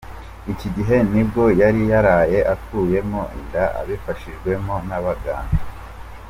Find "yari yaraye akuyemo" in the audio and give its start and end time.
1.61-3.21